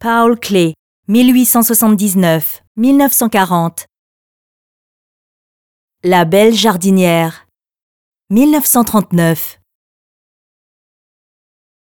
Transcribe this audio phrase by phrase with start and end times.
[0.00, 0.74] Paul Klee,
[1.08, 3.86] 1879-1940.
[6.04, 7.48] La belle jardinière,
[8.30, 9.58] 1939.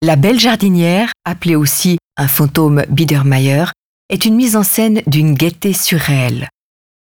[0.02, 3.64] La belle jardinière, appelée aussi un fantôme Biedermeier,
[4.10, 6.50] est une mise en scène d'une gaieté surréelle.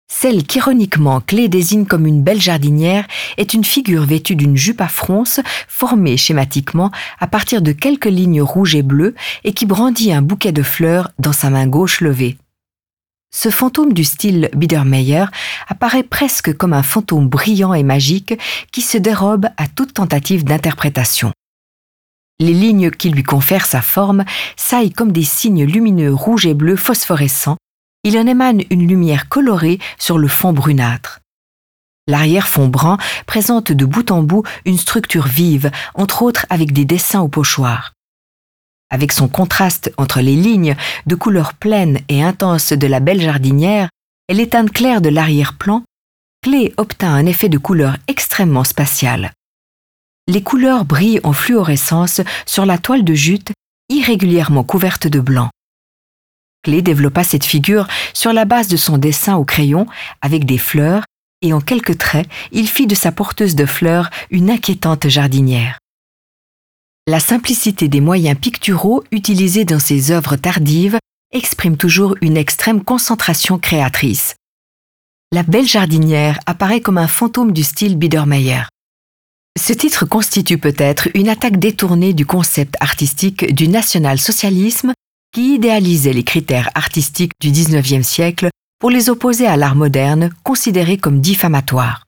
[0.09, 3.05] Celle qu'ironiquement Clé désigne comme une belle jardinière
[3.37, 8.41] est une figure vêtue d'une jupe à fronce formée schématiquement à partir de quelques lignes
[8.41, 12.37] rouges et bleues et qui brandit un bouquet de fleurs dans sa main gauche levée.
[13.29, 15.25] Ce fantôme du style Biedermeier
[15.67, 18.33] apparaît presque comme un fantôme brillant et magique
[18.71, 21.33] qui se dérobe à toute tentative d'interprétation.
[22.39, 24.23] Les lignes qui lui confèrent sa forme
[24.55, 27.57] saillent comme des signes lumineux rouges et bleus phosphorescents
[28.07, 31.19] il en émane une lumière colorée sur le fond brunâtre.
[32.07, 37.19] L'arrière-fond brun présente de bout en bout une structure vive, entre autres avec des dessins
[37.19, 37.91] au pochoir.
[38.89, 43.89] Avec son contraste entre les lignes de couleurs pleines et intenses de la belle jardinière
[44.29, 45.83] et l'éteinte claire de l'arrière-plan,
[46.41, 49.33] Clé obtint un effet de couleur extrêmement spatial.
[50.29, 53.51] Les couleurs brillent en fluorescence sur la toile de jute
[53.89, 55.49] irrégulièrement couverte de blanc.
[56.67, 59.87] Développa cette figure sur la base de son dessin au crayon
[60.21, 61.03] avec des fleurs
[61.41, 65.79] et en quelques traits, il fit de sa porteuse de fleurs une inquiétante jardinière.
[67.07, 70.97] La simplicité des moyens picturaux utilisés dans ses œuvres tardives
[71.31, 74.35] exprime toujours une extrême concentration créatrice.
[75.31, 78.63] La belle jardinière apparaît comme un fantôme du style Biedermeier.
[79.57, 84.93] Ce titre constitue peut-être une attaque détournée du concept artistique du national-socialisme
[85.33, 90.97] qui idéalisait les critères artistiques du XIXe siècle pour les opposer à l'art moderne considéré
[90.97, 92.07] comme diffamatoire.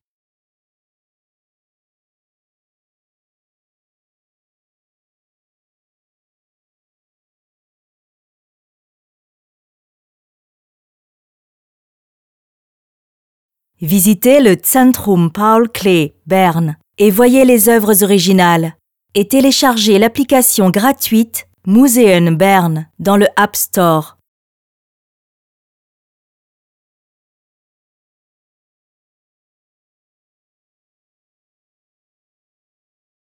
[13.81, 18.75] Visitez le Zentrum Paul Klee, Berne, et voyez les œuvres originales.
[19.15, 24.18] Et téléchargez l'application gratuite Museum Bern dans le App Store.